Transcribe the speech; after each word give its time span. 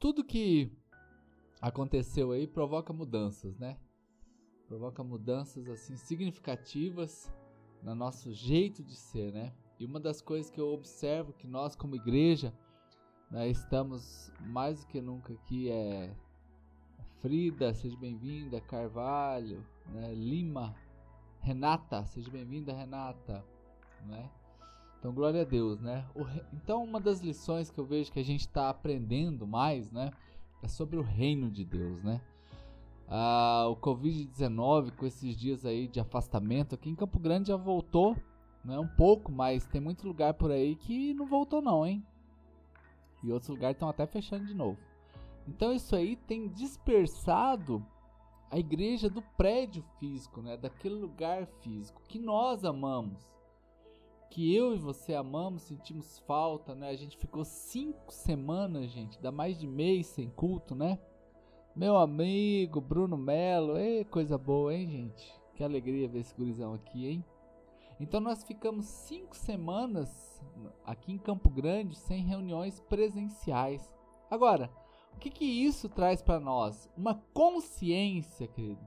tudo 0.00 0.24
que 0.24 0.72
aconteceu 1.60 2.32
aí 2.32 2.46
provoca 2.46 2.90
mudanças, 2.90 3.58
né? 3.58 3.78
Provoca 4.66 5.04
mudanças 5.04 5.68
assim 5.68 5.94
significativas 5.96 7.30
no 7.82 7.94
nosso 7.94 8.32
jeito 8.32 8.82
de 8.82 8.96
ser, 8.96 9.30
né? 9.32 9.54
E 9.78 9.84
uma 9.84 10.00
das 10.00 10.22
coisas 10.22 10.50
que 10.50 10.60
eu 10.60 10.72
observo 10.72 11.34
que 11.34 11.46
nós 11.46 11.76
como 11.76 11.94
igreja 11.94 12.52
né, 13.30 13.48
estamos 13.48 14.32
mais 14.40 14.80
do 14.80 14.86
que 14.86 15.00
nunca 15.00 15.34
aqui 15.34 15.70
é 15.70 16.14
Frida, 17.20 17.74
seja 17.74 17.96
bem-vinda, 17.98 18.60
Carvalho, 18.62 19.64
né, 19.86 20.14
Lima, 20.14 20.74
Renata, 21.40 22.04
seja 22.06 22.30
bem-vinda, 22.30 22.72
Renata, 22.72 23.44
né? 24.06 24.30
Então, 25.00 25.14
glória 25.14 25.40
a 25.40 25.44
Deus, 25.44 25.80
né? 25.80 26.04
Então, 26.52 26.84
uma 26.84 27.00
das 27.00 27.20
lições 27.20 27.70
que 27.70 27.80
eu 27.80 27.86
vejo 27.86 28.12
que 28.12 28.20
a 28.20 28.24
gente 28.24 28.42
está 28.42 28.68
aprendendo 28.68 29.46
mais, 29.46 29.90
né? 29.90 30.10
É 30.62 30.68
sobre 30.68 30.98
o 30.98 31.02
reino 31.02 31.50
de 31.50 31.64
Deus, 31.64 32.02
né? 32.02 32.20
Ah, 33.08 33.64
o 33.70 33.76
Covid-19, 33.76 34.94
com 34.94 35.06
esses 35.06 35.34
dias 35.34 35.64
aí 35.64 35.88
de 35.88 35.98
afastamento, 35.98 36.74
aqui 36.74 36.90
em 36.90 36.94
Campo 36.94 37.18
Grande 37.18 37.48
já 37.48 37.56
voltou, 37.56 38.14
né? 38.62 38.78
Um 38.78 38.86
pouco, 38.86 39.32
mas 39.32 39.66
tem 39.66 39.80
muito 39.80 40.06
lugar 40.06 40.34
por 40.34 40.50
aí 40.50 40.76
que 40.76 41.14
não 41.14 41.24
voltou 41.24 41.62
não, 41.62 41.86
hein? 41.86 42.04
E 43.24 43.32
outros 43.32 43.48
lugares 43.48 43.76
estão 43.76 43.88
até 43.88 44.06
fechando 44.06 44.44
de 44.44 44.54
novo. 44.54 44.78
Então, 45.48 45.72
isso 45.72 45.96
aí 45.96 46.14
tem 46.14 46.46
dispersado 46.46 47.82
a 48.50 48.58
igreja 48.58 49.08
do 49.08 49.22
prédio 49.22 49.82
físico, 49.98 50.42
né? 50.42 50.58
Daquele 50.58 50.96
lugar 50.96 51.46
físico 51.62 52.02
que 52.06 52.18
nós 52.18 52.66
amamos 52.66 53.30
que 54.30 54.54
eu 54.54 54.74
e 54.74 54.78
você 54.78 55.12
amamos, 55.12 55.62
sentimos 55.62 56.20
falta, 56.20 56.72
né? 56.72 56.88
A 56.88 56.96
gente 56.96 57.18
ficou 57.18 57.44
cinco 57.44 58.12
semanas, 58.12 58.88
gente, 58.90 59.20
dá 59.20 59.32
mais 59.32 59.58
de 59.58 59.66
mês 59.66 60.06
sem 60.06 60.30
culto, 60.30 60.74
né? 60.74 61.00
Meu 61.74 61.96
amigo 61.96 62.80
Bruno 62.80 63.16
Melo, 63.16 63.76
ei, 63.76 64.04
coisa 64.04 64.38
boa, 64.38 64.72
hein, 64.72 64.86
gente? 64.86 65.34
Que 65.56 65.64
alegria 65.64 66.08
ver 66.08 66.20
esse 66.20 66.34
gurizão 66.34 66.72
aqui, 66.74 67.08
hein? 67.08 67.24
Então 67.98 68.20
nós 68.20 68.44
ficamos 68.44 68.86
cinco 68.86 69.36
semanas 69.36 70.40
aqui 70.84 71.12
em 71.12 71.18
Campo 71.18 71.50
Grande 71.50 71.96
sem 71.96 72.22
reuniões 72.22 72.80
presenciais. 72.80 73.92
Agora, 74.30 74.70
o 75.14 75.18
que, 75.18 75.28
que 75.28 75.44
isso 75.44 75.88
traz 75.88 76.22
para 76.22 76.38
nós? 76.38 76.88
Uma 76.96 77.16
consciência, 77.34 78.46
querido. 78.46 78.80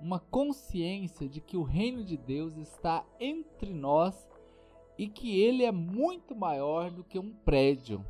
Uma 0.00 0.18
consciência 0.18 1.28
de 1.28 1.40
que 1.40 1.56
o 1.56 1.62
reino 1.62 2.02
de 2.02 2.16
Deus 2.16 2.56
está 2.56 3.04
entre 3.20 3.74
nós 3.74 4.29
e 5.00 5.08
que 5.08 5.40
ele 5.40 5.64
é 5.64 5.72
muito 5.72 6.36
maior 6.36 6.90
do 6.90 7.02
que 7.02 7.18
um 7.18 7.32
prédio. 7.32 8.04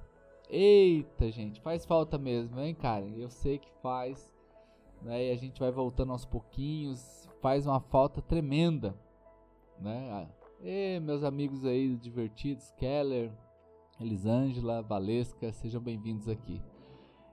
Eita, 0.49 1.31
gente, 1.31 1.61
faz 1.61 1.87
falta 1.87 2.19
mesmo, 2.19 2.59
hein, 2.59 2.75
cara? 2.75 3.07
Eu 3.07 3.31
sei 3.31 3.59
que 3.59 3.71
faz, 3.81 4.35
né? 5.01 5.29
E 5.29 5.31
a 5.31 5.37
gente 5.37 5.61
vai 5.61 5.71
voltando 5.71 6.11
aos 6.11 6.25
pouquinhos, 6.25 7.29
faz 7.41 7.65
uma 7.65 7.79
falta 7.79 8.21
tremenda, 8.21 8.99
né? 9.79 10.29
E 10.61 10.99
meus 10.99 11.23
amigos 11.23 11.65
aí 11.65 11.95
divertidos, 11.95 12.73
Keller, 12.73 13.31
Elisângela, 14.01 14.83
Valesca, 14.83 15.53
sejam 15.53 15.81
bem-vindos 15.81 16.29
aqui. 16.29 16.61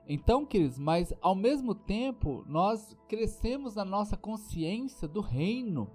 Então, 0.07 0.45
queridos, 0.45 0.77
mas 0.77 1.11
ao 1.19 1.33
mesmo 1.33 1.73
tempo 1.73 2.45
nós 2.47 2.95
crescemos 3.09 3.73
na 3.73 3.83
nossa 3.83 4.15
consciência 4.15 5.07
do 5.07 5.19
reino 5.19 5.89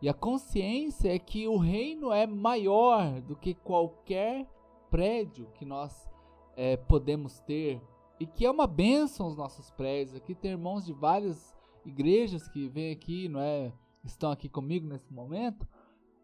e 0.00 0.08
a 0.08 0.14
consciência 0.14 1.14
é 1.14 1.18
que 1.18 1.48
o 1.48 1.56
reino 1.56 2.12
é 2.12 2.26
maior 2.26 3.20
do 3.22 3.34
que 3.34 3.54
qualquer 3.54 4.46
prédio 4.90 5.48
que 5.54 5.64
nós 5.64 6.08
é, 6.54 6.76
podemos 6.76 7.40
ter. 7.40 7.80
E 8.20 8.26
que 8.26 8.44
é 8.44 8.50
uma 8.50 8.66
bênção 8.66 9.26
os 9.26 9.36
nossos 9.36 9.70
prédios. 9.70 10.14
Aqui 10.14 10.34
tem 10.34 10.52
irmãos 10.52 10.84
de 10.84 10.92
várias 10.92 11.54
igrejas 11.84 12.46
que 12.48 12.68
vêm 12.68 12.92
aqui, 12.92 13.28
não 13.28 13.40
é? 13.40 13.72
Estão 14.04 14.30
aqui 14.30 14.48
comigo 14.48 14.86
nesse 14.86 15.12
momento. 15.12 15.66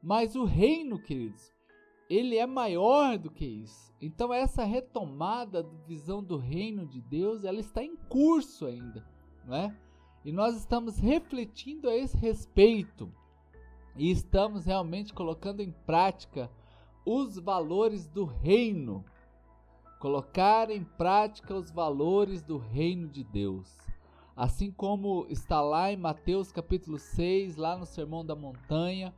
Mas 0.03 0.37
o 0.37 0.45
reino, 0.45 0.99
queridos, 0.99 1.53
ele 2.11 2.37
é 2.37 2.47
maior 2.47 3.17
do 3.17 3.31
que 3.31 3.45
isso. 3.45 3.93
Então 4.01 4.33
essa 4.33 4.65
retomada 4.65 5.63
da 5.63 5.79
visão 5.87 6.23
do 6.23 6.37
reino 6.37 6.87
de 6.87 7.01
Deus, 7.01 7.45
ela 7.45 7.61
está 7.61 7.83
em 7.83 7.97
curso 7.97 8.67
ainda, 8.67 9.07
não 9.47 9.57
é? 9.57 9.79
E 10.25 10.31
nós 10.31 10.57
estamos 10.57 10.99
refletindo 10.99 11.89
a 11.89 11.97
esse 11.97 12.17
respeito 12.17 13.13
e 13.97 14.11
estamos 14.11 14.65
realmente 14.65 15.13
colocando 15.13 15.61
em 15.61 15.71
prática 15.71 16.51
os 17.05 17.39
valores 17.39 18.07
do 18.07 18.25
reino. 18.25 19.05
Colocar 19.99 20.71
em 20.71 20.83
prática 20.83 21.55
os 21.55 21.71
valores 21.71 22.43
do 22.43 22.59
reino 22.59 23.09
de 23.09 23.23
Deus. 23.23 23.71
Assim 24.35 24.71
como 24.71 25.27
está 25.29 25.61
lá 25.61 25.93
em 25.93 25.97
Mateus 25.97 26.51
capítulo 26.51 26.99
6, 26.99 27.57
lá 27.57 27.77
no 27.77 27.85
Sermão 27.85 28.25
da 28.25 28.35
Montanha, 28.35 29.15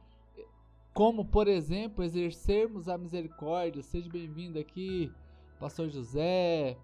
como 0.93 1.25
por 1.25 1.49
exemplo 1.49 2.05
exercermos 2.05 2.89
a 2.89 2.99
misericórdia. 2.99 3.83
Seja 3.83 4.11
bem-vindo 4.11 4.59
aqui, 4.59 5.11
Pastor 5.59 5.89
José, 5.89 6.77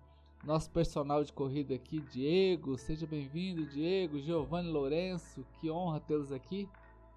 nosso 0.45 0.71
personal 0.71 1.23
de 1.23 1.33
corrida 1.33 1.75
aqui, 1.75 2.01
Diego. 2.01 2.79
Seja 2.79 3.07
bem-vindo, 3.07 3.67
Diego, 3.67 4.19
Giovanni 4.21 4.71
Lourenço, 4.71 5.45
que 5.61 5.71
honra 5.71 6.01
tê-los 6.01 6.33
aqui. 6.33 6.69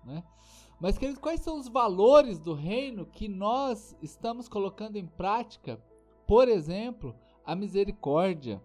Né? 0.04 0.24
Mas, 0.84 0.98
queridos, 0.98 1.22
quais 1.22 1.40
são 1.40 1.58
os 1.58 1.70
valores 1.70 2.38
do 2.38 2.54
reino 2.54 3.06
que 3.06 3.30
nós 3.30 3.96
estamos 4.02 4.50
colocando 4.50 4.98
em 4.98 5.08
prática? 5.08 5.82
Por 6.28 6.50
exemplo, 6.50 7.16
a 7.46 7.56
misericórdia. 7.56 8.62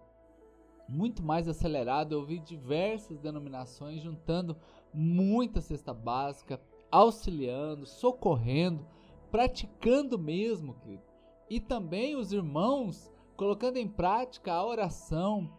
Muito 0.88 1.22
mais 1.22 1.46
acelerado, 1.46 2.16
eu 2.16 2.24
vi 2.24 2.40
diversas 2.40 3.20
denominações 3.20 4.02
juntando 4.02 4.56
muita 4.92 5.60
cesta 5.60 5.94
básica, 5.94 6.60
auxiliando, 6.90 7.86
socorrendo, 7.86 8.84
praticando 9.30 10.18
mesmo, 10.18 10.74
querido. 10.74 11.04
E 11.48 11.60
também 11.60 12.16
os 12.16 12.32
irmãos 12.32 13.12
colocando 13.36 13.76
em 13.76 13.86
prática 13.86 14.52
a 14.52 14.66
oração, 14.66 15.52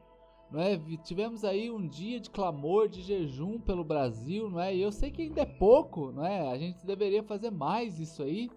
não 0.52 0.60
é? 0.60 0.80
Tivemos 1.04 1.44
aí 1.44 1.70
um 1.70 1.88
dia 1.88 2.20
de 2.20 2.30
clamor, 2.30 2.88
de 2.88 3.02
jejum 3.02 3.60
pelo 3.60 3.84
Brasil, 3.84 4.50
não 4.50 4.60
é? 4.60 4.76
E 4.76 4.82
eu 4.82 4.92
sei 4.92 5.12
que 5.12 5.22
ainda 5.22 5.42
é 5.42 5.46
pouco, 5.46 6.12
não 6.12 6.26
é? 6.26 6.50
A 6.50 6.58
gente 6.58 6.86
deveria 6.86 7.24
fazer 7.24 7.52
mais 7.52 8.00
isso 8.00 8.24
aí, 8.24 8.50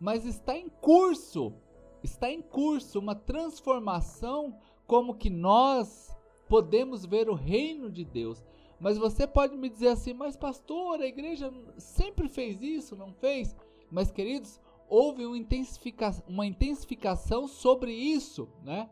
mas 0.00 0.24
está 0.24 0.56
em 0.56 0.68
curso, 0.68 1.52
está 2.02 2.30
em 2.30 2.42
curso 2.42 2.98
uma 2.98 3.14
transformação 3.14 4.56
como 4.86 5.14
que 5.14 5.30
nós 5.30 6.16
podemos 6.48 7.04
ver 7.04 7.28
o 7.28 7.34
reino 7.34 7.90
de 7.90 8.04
Deus. 8.04 8.44
Mas 8.80 8.96
você 8.96 9.26
pode 9.26 9.56
me 9.56 9.68
dizer 9.68 9.88
assim, 9.88 10.12
mas 10.12 10.36
pastor, 10.36 11.00
a 11.00 11.06
igreja 11.06 11.52
sempre 11.76 12.28
fez 12.28 12.62
isso, 12.62 12.96
não 12.96 13.12
fez? 13.12 13.54
Mas 13.90 14.10
queridos, 14.10 14.60
houve 14.88 15.26
uma, 15.26 15.36
intensifica 15.36 16.10
uma 16.26 16.46
intensificação 16.46 17.46
sobre 17.46 17.92
isso, 17.92 18.48
né? 18.62 18.88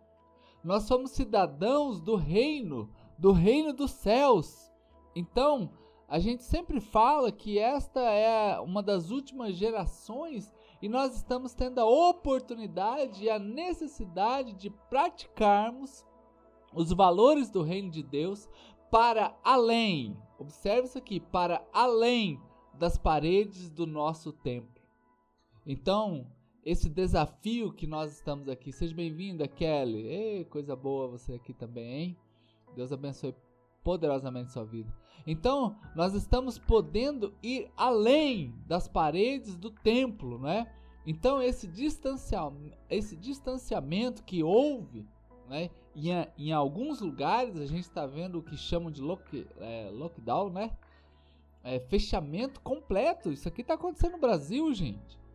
Nós 0.66 0.82
somos 0.82 1.12
cidadãos 1.12 2.00
do 2.00 2.16
reino, 2.16 2.90
do 3.16 3.30
reino 3.30 3.72
dos 3.72 3.92
céus. 3.92 4.68
Então, 5.14 5.70
a 6.08 6.18
gente 6.18 6.42
sempre 6.42 6.80
fala 6.80 7.30
que 7.30 7.56
esta 7.56 8.00
é 8.00 8.58
uma 8.58 8.82
das 8.82 9.12
últimas 9.12 9.54
gerações 9.54 10.52
e 10.82 10.88
nós 10.88 11.14
estamos 11.14 11.54
tendo 11.54 11.78
a 11.78 11.84
oportunidade 11.84 13.22
e 13.22 13.30
a 13.30 13.38
necessidade 13.38 14.54
de 14.54 14.68
praticarmos 14.90 16.04
os 16.74 16.92
valores 16.92 17.48
do 17.48 17.62
reino 17.62 17.88
de 17.88 18.02
Deus 18.02 18.48
para 18.90 19.38
além, 19.44 20.20
observe 20.36 20.88
isso 20.88 20.98
aqui, 20.98 21.20
para 21.20 21.64
além 21.72 22.40
das 22.74 22.98
paredes 22.98 23.70
do 23.70 23.86
nosso 23.86 24.32
templo. 24.32 24.82
Então, 25.64 26.26
esse 26.66 26.88
desafio 26.88 27.72
que 27.72 27.86
nós 27.86 28.12
estamos 28.12 28.48
aqui. 28.48 28.72
Seja 28.72 28.92
bem-vinda, 28.92 29.46
Kelly. 29.46 30.04
Ei, 30.08 30.44
coisa 30.46 30.74
boa 30.74 31.06
você 31.06 31.34
aqui 31.34 31.54
também, 31.54 31.92
hein? 31.92 32.16
Deus 32.74 32.90
abençoe 32.90 33.32
poderosamente 33.84 34.52
sua 34.52 34.64
vida. 34.64 34.92
Então, 35.24 35.76
nós 35.94 36.12
estamos 36.12 36.58
podendo 36.58 37.32
ir 37.40 37.70
além 37.76 38.52
das 38.66 38.88
paredes 38.88 39.56
do 39.56 39.70
templo, 39.70 40.40
né? 40.40 40.66
Então, 41.06 41.40
esse, 41.40 41.70
esse 42.90 43.16
distanciamento 43.16 44.24
que 44.24 44.42
houve, 44.42 45.06
né? 45.48 45.70
Em, 45.94 46.08
em 46.36 46.52
alguns 46.52 47.00
lugares, 47.00 47.56
a 47.60 47.66
gente 47.66 47.84
está 47.84 48.08
vendo 48.08 48.40
o 48.40 48.42
que 48.42 48.56
chamam 48.56 48.90
de 48.90 49.00
lock, 49.00 49.46
é, 49.60 49.88
lockdown, 49.92 50.50
né? 50.50 50.76
É, 51.62 51.78
fechamento 51.78 52.60
completo. 52.60 53.30
Isso 53.30 53.46
aqui 53.46 53.60
está 53.60 53.74
acontecendo 53.74 54.14
no 54.14 54.18
Brasil, 54.18 54.74
gente. 54.74 55.25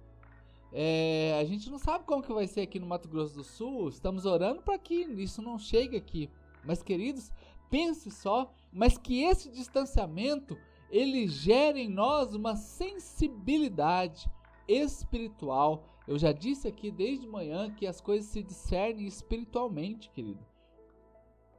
É, 0.73 1.37
a 1.39 1.43
gente 1.43 1.69
não 1.69 1.77
sabe 1.77 2.05
como 2.05 2.23
que 2.23 2.33
vai 2.33 2.47
ser 2.47 2.61
aqui 2.61 2.79
no 2.79 2.87
Mato 2.87 3.09
Grosso 3.09 3.35
do 3.35 3.43
Sul. 3.43 3.89
Estamos 3.89 4.25
orando 4.25 4.61
para 4.61 4.77
que 4.77 4.95
isso 4.95 5.41
não 5.41 5.57
chegue 5.57 5.97
aqui. 5.97 6.29
Mas 6.63 6.81
queridos, 6.81 7.31
pense 7.69 8.09
só, 8.09 8.53
mas 8.71 8.97
que 8.97 9.23
esse 9.23 9.49
distanciamento 9.49 10.57
ele 10.89 11.27
gere 11.27 11.81
em 11.81 11.89
nós 11.89 12.33
uma 12.35 12.55
sensibilidade 12.55 14.29
espiritual. 14.67 15.85
Eu 16.07 16.17
já 16.17 16.31
disse 16.31 16.67
aqui 16.67 16.91
desde 16.91 17.27
manhã 17.27 17.73
que 17.73 17.87
as 17.87 18.01
coisas 18.01 18.29
se 18.29 18.43
discernem 18.43 19.05
espiritualmente, 19.05 20.09
querido. 20.09 20.45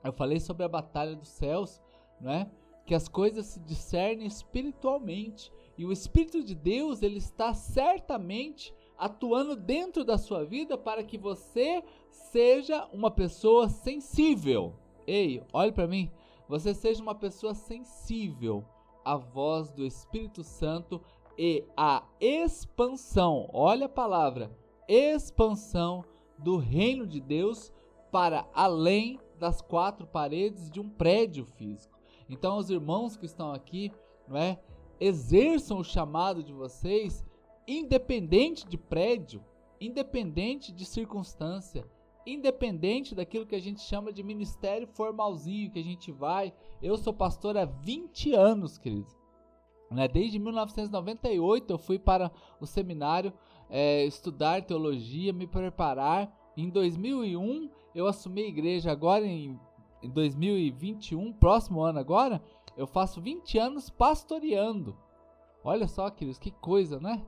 Eu 0.05 0.13
falei 0.13 0.41
sobre 0.41 0.65
a 0.65 0.69
batalha 0.69 1.15
dos 1.15 1.29
céus, 1.29 1.81
não 2.21 2.31
é? 2.31 2.51
Que 2.85 2.95
as 2.95 3.09
coisas 3.09 3.47
se 3.47 3.61
discernem 3.61 4.27
espiritualmente 4.27 5.51
e 5.77 5.87
o 5.87 5.93
espírito 5.93 6.43
de 6.43 6.55
Deus, 6.55 7.03
ele 7.03 7.19
está 7.19 7.55
certamente 7.55 8.75
atuando 9.03 9.57
dentro 9.57 10.05
da 10.05 10.17
sua 10.17 10.45
vida 10.45 10.79
para 10.79 11.03
que 11.03 11.19
você 11.19 11.83
seja 12.09 12.89
uma 12.93 13.11
pessoa 13.11 13.69
sensível. 13.69 14.75
Ei, 15.05 15.43
olhe 15.53 15.73
para 15.73 15.89
mim, 15.89 16.09
você 16.49 16.73
seja 16.73 17.03
uma 17.03 17.15
pessoa 17.17 17.53
sensível 17.53 18.65
à 19.05 19.17
voz 19.17 19.73
do 19.73 19.85
Espírito 19.85 20.45
Santo 20.45 21.01
e 21.37 21.65
à 21.77 22.05
expansão. 22.21 23.51
Olha 23.53 23.87
a 23.87 23.89
palavra, 23.89 24.57
expansão 24.87 26.05
do 26.39 26.57
reino 26.57 27.05
de 27.05 27.21
Deus 27.21 27.73
para 28.13 28.47
além 28.55 29.19
das 29.37 29.61
quatro 29.61 30.07
paredes 30.07 30.71
de 30.71 30.79
um 30.79 30.89
prédio 30.89 31.45
físico. 31.45 31.99
Então, 32.29 32.57
os 32.57 32.71
irmãos 32.71 33.17
que 33.17 33.27
estão 33.27 33.53
aqui, 33.53 33.91
não 34.29 34.37
é, 34.37 34.61
exerçam 35.01 35.81
o 35.81 35.85
chamado 35.85 36.41
de 36.45 36.53
vocês, 36.53 37.25
independente 37.67 38.67
de 38.67 38.77
prédio, 38.77 39.45
independente 39.81 40.73
de 40.73 40.85
circunstância, 40.85 41.85
independente 42.27 43.15
daquilo 43.15 43.47
que 43.47 43.55
a 43.55 43.61
gente 43.61 43.81
chama 43.81 44.13
de 44.13 44.23
ministério 44.23 44.87
formalzinho 44.87 45.71
que 45.71 45.79
a 45.79 45.85
gente 45.85 46.11
vai. 46.13 46.53
Eu 46.81 46.97
sou 46.97 47.13
pastor 47.13 47.57
há 47.57 47.65
20 47.65 48.33
anos, 48.35 48.79
querido. 48.79 49.13
Né? 49.91 50.09
Desde 50.09 50.39
1998 50.39 51.73
eu 51.73 51.79
fui 51.79 51.99
para 51.99 52.31
o 52.61 52.67
seminário 52.67 53.33
é, 53.69 54.05
estudar 54.05 54.63
teologia, 54.63 55.33
me 55.33 55.47
preparar. 55.47 56.33
Em 56.57 56.69
2001 56.69 57.71
eu 57.95 58.07
assumi 58.07 58.43
a 58.43 58.49
igreja. 58.49 58.91
Agora 58.91 59.25
em, 59.25 59.59
em 60.03 60.11
2021, 60.11 61.33
próximo 61.33 61.81
ano 61.83 61.99
agora, 61.99 62.43
eu 62.77 62.87
faço 62.87 63.21
20 63.21 63.59
anos 63.59 63.91
pastoreando. 63.91 64.97
Olha 65.65 65.87
só, 65.87 66.11
queridos, 66.11 66.39
que 66.39 66.51
coisa, 66.51 66.99
né? 66.99 67.25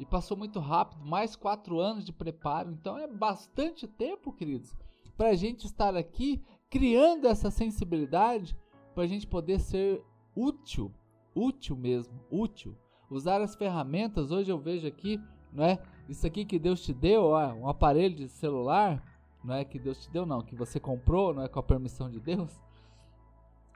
E 0.00 0.06
passou 0.06 0.34
muito 0.34 0.58
rápido, 0.58 1.04
mais 1.04 1.36
quatro 1.36 1.78
anos 1.78 2.06
de 2.06 2.12
preparo. 2.12 2.72
Então 2.72 2.96
é 2.96 3.06
bastante 3.06 3.86
tempo, 3.86 4.32
queridos, 4.32 4.74
para 5.14 5.28
a 5.28 5.34
gente 5.34 5.66
estar 5.66 5.94
aqui 5.94 6.42
criando 6.70 7.26
essa 7.26 7.50
sensibilidade, 7.50 8.56
para 8.94 9.04
a 9.04 9.06
gente 9.06 9.26
poder 9.26 9.60
ser 9.60 10.02
útil, 10.34 10.90
útil 11.34 11.76
mesmo, 11.76 12.18
útil. 12.30 12.74
Usar 13.10 13.42
as 13.42 13.54
ferramentas. 13.54 14.30
Hoje 14.30 14.50
eu 14.50 14.58
vejo 14.58 14.86
aqui, 14.86 15.20
não 15.52 15.64
é? 15.64 15.78
Isso 16.08 16.26
aqui 16.26 16.46
que 16.46 16.58
Deus 16.58 16.80
te 16.82 16.94
deu, 16.94 17.24
ó, 17.24 17.52
um 17.52 17.68
aparelho 17.68 18.16
de 18.16 18.28
celular, 18.28 19.04
não 19.44 19.54
é 19.54 19.66
que 19.66 19.78
Deus 19.78 20.02
te 20.02 20.10
deu, 20.10 20.24
não, 20.24 20.42
que 20.42 20.56
você 20.56 20.80
comprou, 20.80 21.34
não 21.34 21.42
é 21.42 21.48
com 21.48 21.60
a 21.60 21.62
permissão 21.62 22.10
de 22.10 22.18
Deus 22.18 22.58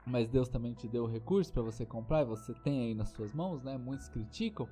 mas 0.05 0.29
Deus 0.29 0.47
também 0.47 0.73
te 0.73 0.87
deu 0.87 1.05
o 1.05 1.07
recurso 1.07 1.51
para 1.51 1.63
você 1.63 1.85
comprar 1.85 2.21
e 2.21 2.25
você 2.25 2.53
tem 2.53 2.81
aí 2.81 2.93
nas 2.93 3.09
suas 3.09 3.33
mãos, 3.33 3.63
né? 3.63 3.77
Muitos 3.77 4.07
criticam, 4.07 4.67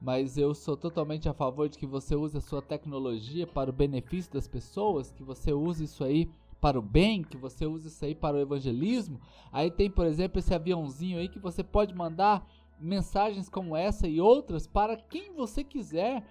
mas 0.00 0.36
eu 0.36 0.54
sou 0.54 0.76
totalmente 0.76 1.28
a 1.28 1.34
favor 1.34 1.68
de 1.68 1.78
que 1.78 1.86
você 1.86 2.14
use 2.14 2.36
a 2.36 2.40
sua 2.40 2.60
tecnologia 2.60 3.46
para 3.46 3.70
o 3.70 3.72
benefício 3.72 4.32
das 4.32 4.46
pessoas, 4.46 5.10
que 5.10 5.22
você 5.22 5.52
use 5.52 5.84
isso 5.84 6.04
aí 6.04 6.30
para 6.60 6.78
o 6.78 6.82
bem, 6.82 7.22
que 7.22 7.36
você 7.36 7.66
use 7.66 7.88
isso 7.88 8.04
aí 8.04 8.14
para 8.14 8.36
o 8.36 8.40
evangelismo. 8.40 9.20
Aí 9.52 9.70
tem, 9.70 9.90
por 9.90 10.06
exemplo, 10.06 10.38
esse 10.38 10.54
aviãozinho 10.54 11.18
aí 11.18 11.28
que 11.28 11.38
você 11.38 11.62
pode 11.62 11.94
mandar 11.94 12.46
mensagens 12.78 13.48
como 13.48 13.76
essa 13.76 14.06
e 14.06 14.20
outras 14.20 14.66
para 14.66 14.96
quem 14.96 15.32
você 15.32 15.64
quiser. 15.64 16.24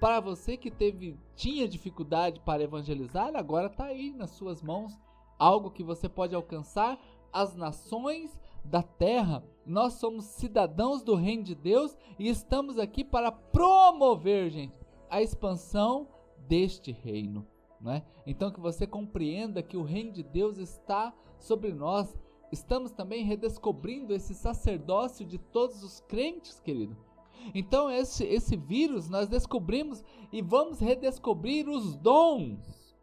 Para 0.00 0.20
você 0.20 0.56
que 0.56 0.70
teve 0.70 1.18
tinha 1.34 1.66
dificuldade 1.66 2.40
para 2.40 2.62
evangelizar, 2.62 3.34
agora 3.34 3.66
está 3.66 3.86
aí 3.86 4.12
nas 4.12 4.30
suas 4.30 4.62
mãos 4.62 4.96
algo 5.38 5.70
que 5.70 5.82
você 5.82 6.08
pode 6.08 6.34
alcançar 6.34 6.98
as 7.32 7.54
nações 7.54 8.38
da 8.64 8.82
terra. 8.82 9.42
Nós 9.64 9.94
somos 9.94 10.24
cidadãos 10.24 11.02
do 11.02 11.14
reino 11.14 11.42
de 11.42 11.54
Deus 11.54 11.96
e 12.18 12.28
estamos 12.28 12.78
aqui 12.78 13.04
para 13.04 13.30
promover, 13.30 14.50
gente, 14.50 14.74
a 15.10 15.22
expansão 15.22 16.08
deste 16.46 16.92
reino. 16.92 17.46
Né? 17.80 18.02
Então 18.26 18.50
que 18.50 18.60
você 18.60 18.86
compreenda 18.86 19.62
que 19.62 19.76
o 19.76 19.82
reino 19.82 20.12
de 20.12 20.22
Deus 20.22 20.58
está 20.58 21.14
sobre 21.38 21.72
nós. 21.72 22.16
Estamos 22.50 22.90
também 22.90 23.24
redescobrindo 23.24 24.14
esse 24.14 24.34
sacerdócio 24.34 25.24
de 25.24 25.38
todos 25.38 25.82
os 25.82 26.00
crentes, 26.00 26.58
querido. 26.60 26.96
Então 27.54 27.90
esse, 27.90 28.24
esse 28.24 28.56
vírus 28.56 29.08
nós 29.08 29.28
descobrimos 29.28 30.02
e 30.32 30.42
vamos 30.42 30.80
redescobrir 30.80 31.68
os 31.68 31.96
dons. 31.96 32.96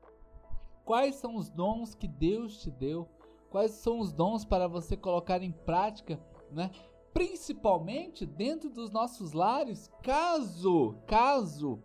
Quais 0.83 1.15
são 1.15 1.35
os 1.35 1.49
dons 1.49 1.95
que 1.95 2.07
Deus 2.07 2.61
te 2.61 2.69
deu? 2.69 3.07
Quais 3.49 3.71
são 3.71 3.99
os 3.99 4.11
dons 4.11 4.43
para 4.45 4.67
você 4.67 4.95
colocar 4.97 5.41
em 5.41 5.51
prática, 5.51 6.19
né? 6.51 6.71
Principalmente 7.13 8.25
dentro 8.25 8.69
dos 8.69 8.91
nossos 8.91 9.31
lares, 9.31 9.89
caso, 10.03 10.95
caso 11.07 11.79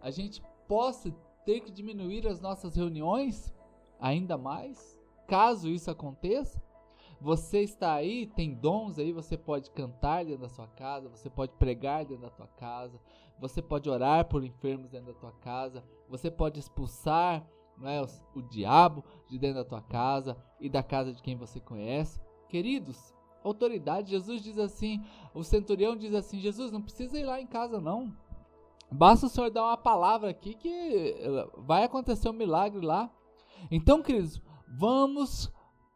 a 0.00 0.10
gente 0.10 0.42
possa 0.66 1.10
ter 1.44 1.60
que 1.60 1.70
diminuir 1.70 2.26
as 2.26 2.40
nossas 2.40 2.74
reuniões 2.74 3.52
ainda 4.00 4.36
mais, 4.36 4.98
caso 5.26 5.68
isso 5.68 5.90
aconteça, 5.90 6.60
você 7.20 7.60
está 7.60 7.92
aí, 7.92 8.26
tem 8.26 8.54
dons 8.54 8.98
aí, 8.98 9.12
você 9.12 9.36
pode 9.36 9.70
cantar 9.70 10.24
dentro 10.24 10.40
da 10.40 10.48
sua 10.48 10.66
casa, 10.68 11.08
você 11.08 11.28
pode 11.28 11.52
pregar 11.52 12.04
dentro 12.04 12.22
da 12.22 12.30
tua 12.30 12.46
casa, 12.46 12.98
você 13.38 13.60
pode 13.60 13.90
orar 13.90 14.26
por 14.26 14.42
enfermos 14.42 14.90
dentro 14.90 15.12
da 15.12 15.20
tua 15.20 15.32
casa, 15.32 15.84
você 16.08 16.30
pode 16.30 16.58
expulsar 16.58 17.46
é, 17.84 18.00
o, 18.02 18.06
o 18.38 18.42
diabo 18.42 19.04
de 19.28 19.38
dentro 19.38 19.56
da 19.56 19.64
tua 19.64 19.82
casa 19.82 20.36
e 20.60 20.68
da 20.68 20.82
casa 20.82 21.12
de 21.12 21.22
quem 21.22 21.36
você 21.36 21.60
conhece. 21.60 22.20
Queridos, 22.48 23.14
autoridade, 23.44 24.10
Jesus 24.10 24.42
diz 24.42 24.58
assim, 24.58 25.04
o 25.34 25.42
centurião 25.42 25.96
diz 25.96 26.14
assim, 26.14 26.40
Jesus, 26.40 26.70
não 26.72 26.82
precisa 26.82 27.18
ir 27.18 27.24
lá 27.24 27.40
em 27.40 27.46
casa 27.46 27.80
não. 27.80 28.14
Basta 28.90 29.26
o 29.26 29.28
Senhor 29.28 29.50
dar 29.50 29.64
uma 29.64 29.76
palavra 29.76 30.30
aqui 30.30 30.54
que 30.54 30.68
eh, 30.68 31.48
vai 31.58 31.84
acontecer 31.84 32.28
um 32.28 32.32
milagre 32.32 32.84
lá. 32.84 33.08
Então, 33.70 34.02
queridos, 34.02 34.42
vamos 34.68 35.52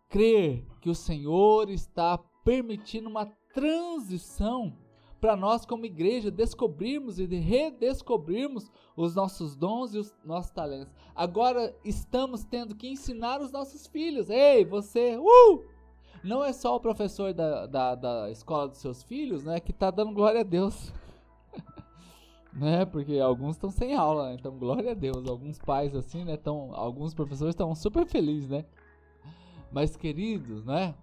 crer 0.08 0.64
que 0.80 0.88
o 0.88 0.94
Senhor 0.94 1.68
está 1.70 2.16
permitindo 2.44 3.08
uma 3.08 3.26
transição 3.52 4.76
para 5.20 5.36
nós 5.36 5.64
como 5.64 5.86
igreja 5.86 6.30
descobrirmos 6.30 7.18
e 7.18 7.24
redescobrirmos 7.24 8.70
os 8.96 9.14
nossos 9.14 9.56
dons 9.56 9.94
e 9.94 9.98
os 9.98 10.14
nossos 10.24 10.50
talentos. 10.50 10.94
Agora 11.14 11.74
estamos 11.84 12.44
tendo 12.44 12.74
que 12.74 12.88
ensinar 12.88 13.40
os 13.40 13.50
nossos 13.50 13.86
filhos. 13.86 14.28
Ei, 14.30 14.64
você, 14.64 15.16
uh! 15.16 15.64
Não 16.22 16.42
é 16.42 16.52
só 16.52 16.76
o 16.76 16.80
professor 16.80 17.34
da, 17.34 17.66
da, 17.66 17.94
da 17.94 18.30
escola 18.30 18.68
dos 18.68 18.78
seus 18.78 19.02
filhos, 19.02 19.44
né, 19.44 19.60
que 19.60 19.72
está 19.72 19.90
dando 19.90 20.12
glória 20.12 20.40
a 20.40 20.44
Deus. 20.44 20.90
né? 22.50 22.86
Porque 22.86 23.18
alguns 23.18 23.56
estão 23.56 23.70
sem 23.70 23.94
aula, 23.94 24.30
né? 24.30 24.36
então 24.38 24.56
glória 24.56 24.92
a 24.92 24.94
Deus. 24.94 25.28
Alguns 25.28 25.58
pais 25.58 25.94
assim, 25.94 26.24
né, 26.24 26.38
tão, 26.38 26.74
alguns 26.74 27.12
professores 27.12 27.52
estão 27.52 27.74
super 27.74 28.06
felizes, 28.06 28.48
né? 28.48 28.64
Mas 29.70 29.96
queridos, 29.96 30.64
né? 30.64 30.94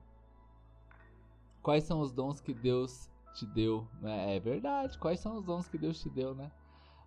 Quais 1.62 1.84
são 1.84 2.00
os 2.00 2.12
dons 2.12 2.42
que 2.42 2.54
Deus 2.54 3.11
te 3.34 3.46
deu, 3.46 3.88
né? 4.02 4.36
É 4.36 4.40
verdade. 4.40 4.98
Quais 4.98 5.20
são 5.20 5.38
os 5.38 5.44
dons 5.44 5.68
que 5.68 5.78
Deus 5.78 6.00
te 6.02 6.10
deu, 6.10 6.36
né? 6.36 6.52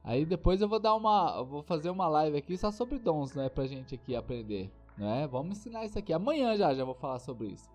Aí 0.04 0.26
depois 0.26 0.60
eu 0.60 0.68
vou 0.68 0.78
dar 0.78 0.94
uma, 0.94 1.42
vou 1.42 1.62
fazer 1.62 1.88
uma 1.88 2.06
live 2.06 2.36
aqui 2.36 2.58
só 2.58 2.70
sobre 2.70 2.98
dons, 2.98 3.32
né, 3.32 3.48
pra 3.48 3.66
gente 3.66 3.94
aqui 3.94 4.14
aprender, 4.14 4.70
né? 4.98 5.26
Vamos 5.26 5.58
ensinar 5.58 5.86
isso 5.86 5.98
aqui. 5.98 6.12
Amanhã 6.12 6.54
já 6.56 6.74
já 6.74 6.84
vou 6.84 6.94
falar 6.94 7.18
sobre 7.20 7.48
isso. 7.48 7.70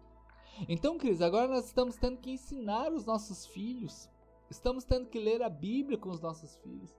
Então, 0.68 0.98
Cris, 0.98 1.24
agora 1.24 1.48
nós 1.48 1.66
estamos 1.66 1.96
tendo 1.96 2.18
que 2.18 2.30
ensinar 2.32 2.92
os 2.92 3.04
nossos 3.04 3.48
filhos. 3.48 4.08
Estamos 4.48 4.84
tendo 4.84 5.08
que 5.08 5.20
ler 5.20 5.42
a 5.42 5.50
Bíblia 5.50 5.98
com 5.98 6.10
os 6.10 6.22
nossos 6.22 6.56
filhos, 6.58 6.96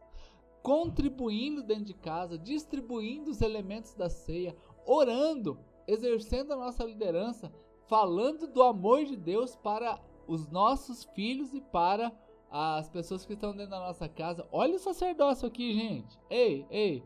contribuindo 0.62 1.62
dentro 1.62 1.84
de 1.84 1.94
casa, 1.94 2.38
distribuindo 2.38 3.30
os 3.30 3.40
elementos 3.40 3.94
da 3.94 4.08
ceia, 4.08 4.56
orando, 4.86 5.58
exercendo 5.86 6.52
a 6.52 6.56
nossa 6.56 6.84
liderança, 6.84 7.52
falando 7.86 8.46
do 8.46 8.62
amor 8.62 9.04
de 9.04 9.16
Deus 9.16 9.56
para 9.56 10.00
os 10.30 10.48
nossos 10.48 11.02
filhos 11.06 11.52
e 11.52 11.60
para 11.60 12.12
as 12.48 12.88
pessoas 12.88 13.26
que 13.26 13.32
estão 13.32 13.50
dentro 13.50 13.72
da 13.72 13.80
nossa 13.80 14.08
casa. 14.08 14.46
Olha 14.52 14.76
o 14.76 14.78
sacerdócio 14.78 15.48
aqui, 15.48 15.74
gente. 15.74 16.16
Ei, 16.30 16.64
ei. 16.70 17.04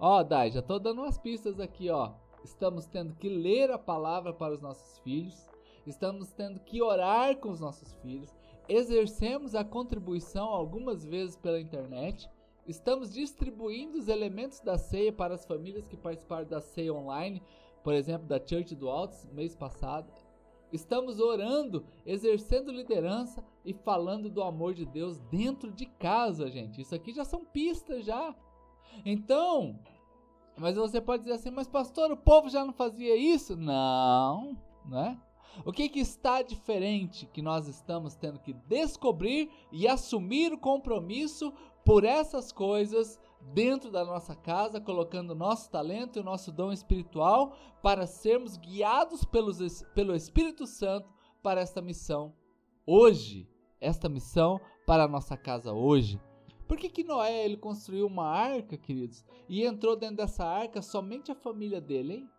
Ó, 0.00 0.24
Dai, 0.24 0.50
já 0.50 0.60
tô 0.60 0.80
dando 0.80 1.02
umas 1.02 1.16
pistas 1.16 1.60
aqui, 1.60 1.88
ó. 1.90 2.12
Estamos 2.42 2.86
tendo 2.86 3.14
que 3.14 3.28
ler 3.28 3.70
a 3.70 3.78
palavra 3.78 4.32
para 4.32 4.52
os 4.52 4.60
nossos 4.60 4.98
filhos. 4.98 5.48
Estamos 5.86 6.32
tendo 6.32 6.58
que 6.58 6.82
orar 6.82 7.36
com 7.36 7.50
os 7.50 7.60
nossos 7.60 7.92
filhos. 8.02 8.34
Exercemos 8.68 9.54
a 9.54 9.64
contribuição 9.64 10.48
algumas 10.48 11.04
vezes 11.04 11.36
pela 11.36 11.60
internet. 11.60 12.28
Estamos 12.66 13.12
distribuindo 13.12 13.96
os 13.96 14.08
elementos 14.08 14.58
da 14.60 14.76
ceia 14.76 15.12
para 15.12 15.34
as 15.34 15.46
famílias 15.46 15.86
que 15.86 15.96
participaram 15.96 16.48
da 16.48 16.60
ceia 16.60 16.92
online, 16.92 17.42
por 17.84 17.94
exemplo, 17.94 18.26
da 18.26 18.44
Church 18.44 18.74
do 18.74 18.88
Altos, 18.88 19.24
mês 19.32 19.54
passado. 19.54 20.10
Estamos 20.72 21.20
orando, 21.20 21.84
exercendo 22.06 22.72
liderança 22.72 23.44
e 23.64 23.72
falando 23.72 24.30
do 24.30 24.42
amor 24.42 24.74
de 24.74 24.86
Deus 24.86 25.18
dentro 25.30 25.72
de 25.72 25.86
casa, 25.86 26.48
gente. 26.50 26.80
Isso 26.80 26.94
aqui 26.94 27.12
já 27.12 27.24
são 27.24 27.44
pistas 27.44 28.04
já. 28.04 28.34
Então, 29.04 29.78
Mas 30.56 30.76
você 30.76 31.00
pode 31.00 31.22
dizer 31.22 31.36
assim, 31.36 31.50
mas 31.50 31.66
pastor, 31.66 32.12
o 32.12 32.16
povo 32.16 32.50
já 32.50 32.64
não 32.64 32.72
fazia 32.72 33.16
isso? 33.16 33.56
Não, 33.56 34.56
né? 34.84 35.18
O 35.64 35.72
que, 35.72 35.88
que 35.88 36.00
está 36.00 36.42
diferente 36.42 37.26
que 37.26 37.40
nós 37.42 37.66
estamos 37.66 38.14
tendo 38.14 38.38
que 38.38 38.52
descobrir 38.52 39.50
e 39.72 39.88
assumir 39.88 40.52
o 40.52 40.58
compromisso 40.58 41.52
por 41.84 42.04
essas 42.04 42.52
coisas 42.52 43.18
dentro 43.52 43.90
da 43.90 44.04
nossa 44.04 44.34
casa, 44.34 44.80
colocando 44.80 45.30
o 45.30 45.34
nosso 45.34 45.70
talento 45.70 46.16
e 46.16 46.20
o 46.20 46.24
nosso 46.24 46.52
dom 46.52 46.72
espiritual 46.72 47.56
para 47.82 48.06
sermos 48.06 48.56
guiados 48.56 49.24
pelos, 49.24 49.82
pelo 49.94 50.14
Espírito 50.14 50.66
Santo 50.66 51.08
para 51.42 51.60
esta 51.60 51.80
missão 51.80 52.34
hoje, 52.86 53.48
esta 53.80 54.08
missão 54.08 54.60
para 54.86 55.04
a 55.04 55.08
nossa 55.08 55.36
casa 55.36 55.72
hoje. 55.72 56.20
Por 56.66 56.76
que, 56.76 56.88
que 56.88 57.02
Noé 57.02 57.44
ele 57.44 57.56
construiu 57.56 58.06
uma 58.06 58.26
arca, 58.26 58.76
queridos, 58.76 59.24
e 59.48 59.64
entrou 59.64 59.96
dentro 59.96 60.16
dessa 60.16 60.44
arca 60.44 60.80
somente 60.80 61.32
a 61.32 61.34
família 61.34 61.80
dele, 61.80 62.14
hein? 62.14 62.30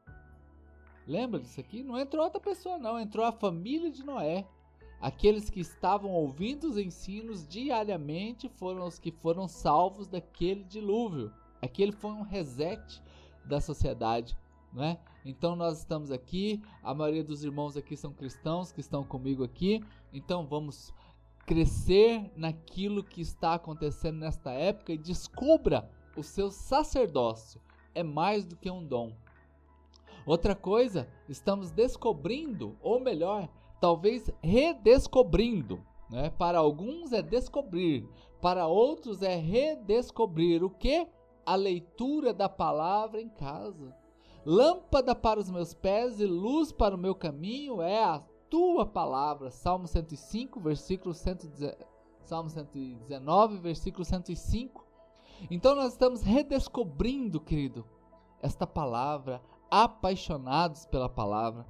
Lembra 1.05 1.39
disso 1.39 1.59
aqui? 1.59 1.83
Não 1.83 1.99
entrou 1.99 2.23
outra 2.23 2.39
pessoa, 2.39 2.77
não, 2.77 2.99
entrou 2.99 3.25
a 3.25 3.31
família 3.31 3.91
de 3.91 4.05
Noé. 4.05 4.47
Aqueles 5.01 5.49
que 5.49 5.59
estavam 5.59 6.11
ouvindo 6.11 6.65
os 6.65 6.77
ensinos 6.77 7.47
diariamente 7.47 8.47
foram 8.47 8.85
os 8.85 8.99
que 8.99 9.11
foram 9.11 9.47
salvos 9.47 10.07
daquele 10.07 10.63
dilúvio. 10.63 11.33
Aquele 11.59 11.91
foi 11.91 12.11
um 12.11 12.21
reset 12.21 13.01
da 13.43 13.59
sociedade, 13.59 14.37
não 14.71 14.83
é? 14.83 14.99
Então 15.25 15.55
nós 15.55 15.79
estamos 15.79 16.11
aqui, 16.11 16.61
a 16.83 16.93
maioria 16.93 17.23
dos 17.23 17.43
irmãos 17.43 17.75
aqui 17.75 17.97
são 17.97 18.13
cristãos 18.13 18.71
que 18.71 18.79
estão 18.79 19.03
comigo 19.03 19.43
aqui. 19.43 19.83
Então 20.13 20.45
vamos 20.45 20.93
crescer 21.47 22.31
naquilo 22.35 23.03
que 23.03 23.21
está 23.21 23.55
acontecendo 23.55 24.19
nesta 24.19 24.51
época 24.51 24.93
e 24.93 24.97
descubra 24.99 25.89
o 26.15 26.21
seu 26.21 26.51
sacerdócio. 26.51 27.59
É 27.95 28.03
mais 28.03 28.45
do 28.45 28.55
que 28.55 28.69
um 28.69 28.85
dom. 28.85 29.11
Outra 30.25 30.55
coisa, 30.55 31.09
estamos 31.27 31.71
descobrindo, 31.71 32.77
ou 32.81 32.99
melhor, 32.99 33.49
talvez 33.81 34.29
redescobrindo. 34.41 35.83
Né? 36.09 36.29
Para 36.29 36.59
alguns 36.59 37.11
é 37.11 37.21
descobrir, 37.21 38.07
para 38.39 38.67
outros 38.67 39.23
é 39.23 39.35
redescobrir 39.35 40.63
o 40.63 40.69
que? 40.69 41.07
A 41.45 41.55
leitura 41.55 42.31
da 42.33 42.47
palavra 42.47 43.19
em 43.19 43.27
casa. 43.27 43.93
Lâmpada 44.45 45.15
para 45.15 45.39
os 45.39 45.49
meus 45.49 45.73
pés 45.73 46.19
e 46.19 46.25
luz 46.25 46.71
para 46.71 46.95
o 46.95 46.97
meu 46.97 47.15
caminho 47.15 47.81
é 47.81 48.03
a 48.03 48.23
tua 48.49 48.85
palavra. 48.85 49.49
Salmo 49.49 49.87
105, 49.87 50.59
versículo 50.59 51.13
110, 51.13 51.75
Salmo 52.23 52.49
119, 52.49 53.57
versículo 53.57 54.05
105. 54.05 54.85
Então 55.49 55.75
nós 55.75 55.93
estamos 55.93 56.21
redescobrindo, 56.21 57.39
querido, 57.39 57.85
esta 58.41 58.67
palavra, 58.67 59.41
apaixonados 59.69 60.85
pela 60.85 61.09
palavra 61.09 61.65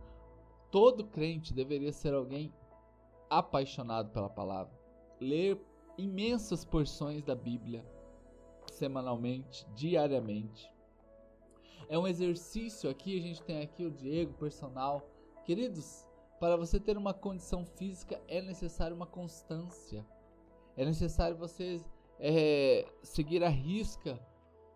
Todo 0.72 1.06
crente 1.06 1.54
deveria 1.54 1.92
ser 1.92 2.13
alguém 2.13 2.54
apaixonado 3.30 4.10
pela 4.12 4.30
palavra. 4.30 4.74
Ler 5.20 5.62
imensas 5.98 6.66
porções 6.66 7.24
da 7.24 7.36
Bíblia 7.36 7.86
semanalmente, 8.72 9.68
diariamente. 9.75 10.74
É 11.90 12.00
um 12.00 12.08
exercício 12.08 12.90
aqui, 12.90 13.20
a 13.20 13.22
gente 13.22 13.44
tem 13.44 13.62
aqui 13.62 13.86
o 13.86 13.92
Diego, 13.92 14.34
personal. 14.34 15.06
Queridos, 15.44 16.08
para 16.40 16.56
você 16.56 16.80
ter 16.80 16.98
uma 16.98 17.13
condição 17.13 17.66
física 17.66 18.20
é 18.28 18.42
necessário 18.42 18.96
uma 18.96 19.06
constância. 19.06 20.06
É 20.78 20.86
necessário 20.86 21.36
você 21.36 21.82
é, 22.18 22.88
seguir 23.04 23.44
a 23.44 23.50
risca 23.50 24.20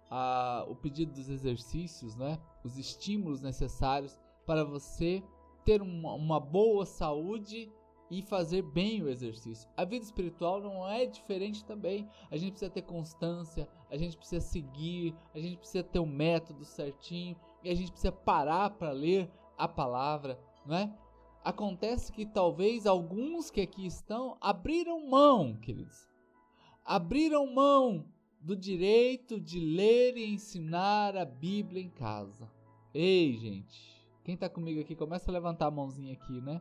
a, 0.09 0.65
o 0.67 0.75
pedido 0.75 1.13
dos 1.13 1.29
exercícios, 1.29 2.15
né? 2.15 2.39
os 2.63 2.77
estímulos 2.77 3.41
necessários 3.41 4.19
para 4.45 4.63
você 4.63 5.23
ter 5.65 5.81
uma, 5.81 6.13
uma 6.13 6.39
boa 6.39 6.85
saúde 6.85 7.69
e 8.09 8.21
fazer 8.21 8.61
bem 8.61 9.01
o 9.01 9.09
exercício. 9.09 9.69
A 9.75 9.83
vida 9.83 10.05
espiritual 10.05 10.61
não 10.61 10.87
é 10.87 11.05
diferente 11.05 11.65
também. 11.65 12.07
A 12.29 12.37
gente 12.37 12.51
precisa 12.51 12.71
ter 12.71 12.83
constância, 12.83 13.67
a 13.89 13.97
gente 13.97 14.15
precisa 14.15 14.45
seguir, 14.45 15.15
a 15.33 15.39
gente 15.39 15.57
precisa 15.57 15.83
ter 15.83 15.99
um 15.99 16.05
método 16.05 16.63
certinho 16.63 17.35
e 17.63 17.69
a 17.69 17.75
gente 17.75 17.91
precisa 17.91 18.11
parar 18.11 18.69
para 18.69 18.91
ler 18.91 19.29
a 19.57 19.67
palavra, 19.67 20.39
não 20.65 20.75
é? 20.75 20.95
Acontece 21.43 22.11
que 22.11 22.25
talvez 22.25 22.85
alguns 22.85 23.51
que 23.51 23.61
aqui 23.61 23.85
estão 23.85 24.37
abriram 24.41 25.07
mão, 25.07 25.55
queridos. 25.55 26.07
Abriram 26.83 27.53
mão 27.53 28.05
do 28.39 28.55
direito 28.55 29.39
de 29.39 29.59
ler 29.59 30.17
e 30.17 30.33
ensinar 30.33 31.15
a 31.15 31.25
Bíblia 31.25 31.81
em 31.81 31.89
casa. 31.89 32.51
Ei, 32.93 33.33
gente, 33.33 33.94
quem 34.25 34.35
tá 34.35 34.49
comigo 34.49 34.81
aqui, 34.81 34.95
começa 34.95 35.29
a 35.29 35.33
levantar 35.33 35.67
a 35.67 35.71
mãozinha 35.71 36.11
aqui, 36.11 36.41
né? 36.41 36.59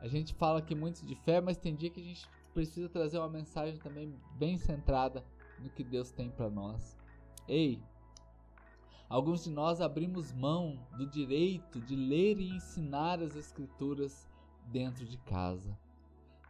A 0.00 0.08
gente 0.08 0.34
fala 0.34 0.58
aqui 0.58 0.74
muito 0.74 1.06
de 1.06 1.14
fé, 1.14 1.40
mas 1.40 1.56
tem 1.56 1.76
dia 1.76 1.88
que 1.88 2.00
a 2.00 2.04
gente 2.04 2.28
precisa 2.52 2.88
trazer 2.88 3.18
uma 3.18 3.28
mensagem 3.28 3.78
também 3.78 4.12
bem 4.36 4.56
centrada 4.56 5.24
no 5.60 5.70
que 5.70 5.84
Deus 5.84 6.10
tem 6.10 6.28
para 6.28 6.50
nós. 6.50 6.98
Ei, 7.46 7.80
alguns 9.08 9.44
de 9.44 9.50
nós 9.50 9.80
abrimos 9.80 10.32
mão 10.32 10.84
do 10.98 11.06
direito 11.06 11.80
de 11.80 11.94
ler 11.94 12.40
e 12.40 12.56
ensinar 12.56 13.22
as 13.22 13.36
Escrituras 13.36 14.28
dentro 14.66 15.06
de 15.06 15.16
casa. 15.18 15.78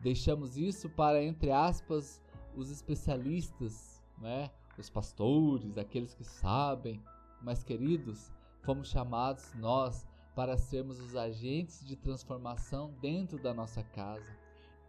Deixamos 0.01 0.57
isso 0.57 0.89
para, 0.89 1.23
entre 1.23 1.51
aspas, 1.51 2.23
os 2.57 2.71
especialistas, 2.71 4.03
né? 4.19 4.51
os 4.79 4.89
pastores, 4.89 5.77
aqueles 5.77 6.15
que 6.15 6.25
sabem. 6.25 7.03
Mas, 7.43 7.63
queridos, 7.63 8.33
Fomos 8.65 8.89
chamados 8.89 9.53
nós 9.55 10.07
para 10.35 10.57
sermos 10.57 10.99
os 10.99 11.15
agentes 11.15 11.85
de 11.85 11.97
transformação 11.97 12.95
dentro 12.99 13.39
da 13.39 13.53
nossa 13.53 13.83
casa. 13.83 14.35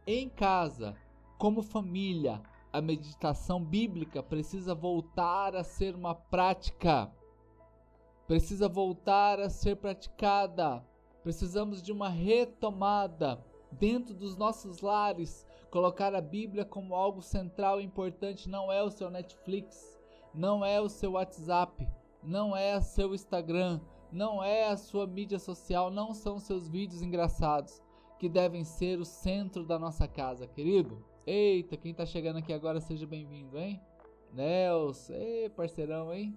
Em 0.08 0.29
casa, 0.29 0.96
como 1.38 1.62
família, 1.62 2.41
a 2.72 2.79
meditação 2.79 3.62
bíblica 3.62 4.24
precisa 4.24 4.74
voltar 4.74 5.58
a 5.58 5.63
ser 5.63 5.94
uma 5.94 6.15
prática. 6.15 7.12
Precisa 8.25 8.70
voltar 8.70 9.41
a 9.41 9.50
ser 9.50 9.75
praticada. 9.75 10.82
Precisamos 11.22 11.82
de 11.82 11.91
uma 11.91 12.08
retomada 12.08 13.44
dentro 13.74 14.13
dos 14.13 14.38
nossos 14.38 14.79
lares. 14.79 15.46
Colocar 15.70 16.15
a 16.15 16.22
Bíblia 16.22 16.63
como 16.63 16.96
algo 16.96 17.22
central 17.22 17.82
e 17.82 17.84
importante 17.84 18.48
não 18.48 18.72
é 18.72 18.82
o 18.82 18.89
seu 18.89 19.10
Netflix, 19.10 20.00
não 20.34 20.63
é 20.63 20.79
o 20.79 20.88
seu 20.88 21.12
WhatsApp, 21.12 21.86
não 22.25 22.55
é 22.55 22.79
seu 22.82 23.13
Instagram, 23.13 23.79
não 24.12 24.44
é 24.44 24.67
a 24.67 24.77
sua 24.77 25.05
mídia 25.05 25.39
social, 25.39 25.91
não 25.91 26.13
são 26.13 26.39
seus 26.39 26.67
vídeos 26.67 27.01
engraçados 27.01 27.82
que 28.20 28.29
devem 28.29 28.63
ser 28.63 29.00
o 29.00 29.05
centro 29.05 29.65
da 29.65 29.77
nossa 29.77 30.08
casa, 30.08 30.48
querido. 30.48 31.03
Eita, 31.25 31.75
quem 31.75 31.94
tá 31.94 32.05
chegando 32.05 32.38
aqui 32.38 32.53
agora, 32.53 32.79
seja 32.79 33.05
bem-vindo, 33.05 33.58
hein? 33.58 33.82
Nelson, 34.32 35.13
ei, 35.13 35.50
parceirão, 35.50 36.13
hein? 36.13 36.36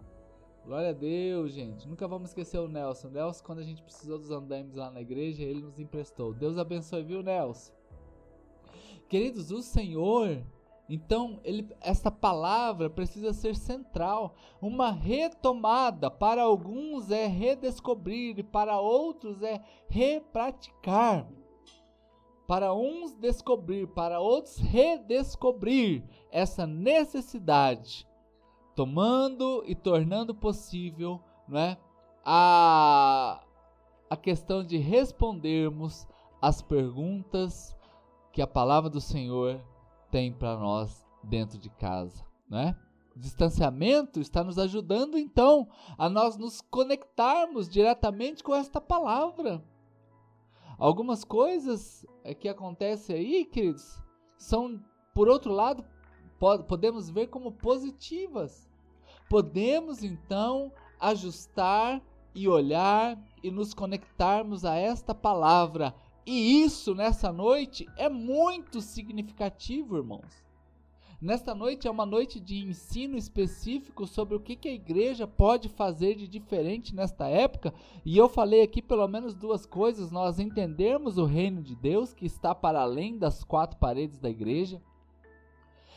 Glória 0.65 0.91
a 0.91 0.93
Deus, 0.93 1.53
gente. 1.53 1.89
Nunca 1.89 2.07
vamos 2.07 2.31
esquecer 2.31 2.59
o 2.59 2.69
Nelson. 2.69 3.09
Nelson, 3.09 3.45
quando 3.45 3.61
a 3.61 3.65
gente 3.65 3.83
precisou 3.83 4.19
dos 4.19 4.31
andames 4.31 4.75
lá 4.75 4.91
na 4.91 5.01
igreja, 5.01 5.43
ele 5.43 5.63
nos 5.63 5.79
emprestou. 5.79 6.35
Deus 6.35 6.59
abençoe, 6.59 7.03
viu, 7.03 7.23
Nelson? 7.23 7.73
Queridos, 9.09 9.51
o 9.51 9.63
Senhor 9.63 10.43
então, 10.89 11.39
ele, 11.45 11.69
essa 11.81 12.11
palavra 12.11 12.89
precisa 12.89 13.33
ser 13.35 13.55
central. 13.55 14.35
Uma 14.61 14.91
retomada, 14.91 16.11
para 16.11 16.43
alguns 16.43 17.11
é 17.11 17.27
redescobrir 17.27 18.39
e 18.39 18.43
para 18.43 18.81
outros 18.81 19.43
é 19.43 19.63
repraticar. 19.89 21.29
Para 22.47 22.73
uns 22.73 23.13
descobrir, 23.13 23.87
para 23.89 24.21
outros 24.21 24.57
redescobrir 24.57 26.03
essa 26.31 26.67
necessidade, 26.67 28.09
tomando 28.75 29.63
e 29.67 29.75
tornando 29.75 30.35
possível, 30.35 31.21
é, 31.53 31.77
a 32.25 33.43
a 34.11 34.17
questão 34.17 34.65
de 34.65 34.79
respondermos 34.79 36.07
as 36.41 36.63
perguntas 36.63 37.77
que 38.33 38.41
a 38.41 38.47
palavra 38.47 38.89
do 38.89 39.01
Senhor 39.01 39.61
tem 40.11 40.33
para 40.33 40.57
nós 40.57 41.07
dentro 41.23 41.59
de 41.59 41.71
casa, 41.71 42.25
né? 42.49 42.77
Distanciamento 43.17 44.21
está 44.21 44.45
nos 44.45 44.59
ajudando 44.59 45.19
então 45.19 45.69
a 45.97 46.09
nós 46.09 46.37
nos 46.37 46.61
conectarmos 46.61 47.69
diretamente 47.69 48.45
com 48.45 48.55
esta 48.55 48.81
palavra. 48.81 49.63
Algumas 50.79 51.25
coisas 51.25 52.07
é, 52.23 52.33
que 52.33 52.49
acontecem 52.49 53.17
aí, 53.17 53.45
queridos, 53.45 54.01
são, 54.37 54.81
por 55.13 55.29
outro 55.29 55.53
lado, 55.53 55.85
podemos 56.69 57.11
ver 57.11 57.27
como 57.27 57.51
positivas. 57.51 58.71
Podemos 59.29 60.05
então 60.05 60.73
ajustar 61.01 62.01
e 62.33 62.49
olhar 62.49 63.19
e 63.43 63.51
nos 63.51 63.75
conectarmos 63.75 64.65
a 64.65 64.77
esta 64.77 65.13
palavra 65.13 65.93
e 66.29 66.63
isso 66.63 66.95
nessa 66.95 67.33
noite 67.33 67.89
é 67.97 68.07
muito 68.07 68.83
significativo, 68.83 69.97
irmãos. 69.97 70.45
Nesta 71.19 71.55
noite 71.55 71.89
é 71.89 71.91
uma 71.91 72.05
noite 72.05 72.39
de 72.39 72.59
ensino 72.59 73.17
específico 73.17 74.07
sobre 74.07 74.37
o 74.37 74.41
que, 74.41 74.55
que 74.55 74.69
a 74.69 74.75
igreja 74.75 75.27
pode 75.27 75.71
fazer 75.71 76.17
de 76.17 76.29
diferente 76.29 76.95
nesta 76.95 77.27
época. 77.27 77.73
E 78.05 78.17
eu 78.17 78.29
falei 78.29 78.61
aqui 78.61 78.83
pelo 78.83 79.09
menos 79.09 79.35
duas 79.35 79.65
coisas: 79.65 80.11
nós 80.11 80.39
entendermos 80.39 81.17
o 81.17 81.25
reino 81.25 81.63
de 81.63 81.75
Deus 81.75 82.13
que 82.13 82.27
está 82.27 82.55
para 82.55 82.83
além 82.83 83.17
das 83.17 83.43
quatro 83.43 83.79
paredes 83.79 84.19
da 84.19 84.29
igreja. 84.29 84.83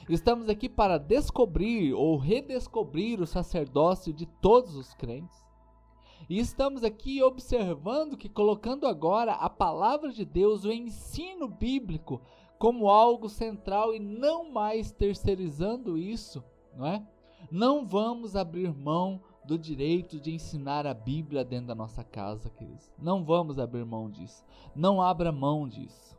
Estamos 0.08 0.48
aqui 0.48 0.70
para 0.70 0.98
descobrir 0.98 1.94
ou 1.94 2.18
redescobrir 2.18 3.20
o 3.20 3.28
sacerdócio 3.28 4.14
de 4.14 4.26
todos 4.26 4.78
os 4.78 4.94
crentes. 4.94 5.51
E 6.32 6.40
estamos 6.40 6.82
aqui 6.82 7.22
observando 7.22 8.16
que, 8.16 8.30
colocando 8.30 8.88
agora 8.88 9.34
a 9.34 9.50
palavra 9.50 10.14
de 10.14 10.24
Deus, 10.24 10.64
o 10.64 10.72
ensino 10.72 11.46
bíblico, 11.46 12.22
como 12.58 12.90
algo 12.90 13.28
central 13.28 13.94
e 13.94 14.00
não 14.00 14.50
mais 14.50 14.94
terceirizando 14.94 15.98
isso, 15.98 16.42
não 16.74 16.88
é? 16.88 17.06
Não 17.52 17.86
vamos 17.86 18.34
abrir 18.38 18.74
mão 18.74 19.22
do 19.44 19.60
direito 19.60 20.22
de 20.22 20.34
ensinar 20.34 20.88
a 20.88 20.94
Bíblia 20.94 21.44
dentro 21.44 21.68
da 21.68 21.76
nossa 21.76 22.02
casa, 22.02 22.50
queridos. 22.50 22.90
Não 22.98 23.26
vamos 23.26 23.60
abrir 23.60 23.84
mão 23.84 24.10
disso. 24.10 24.42
Não 24.74 25.02
abra 25.02 25.34
mão 25.34 25.68
disso. 25.68 26.18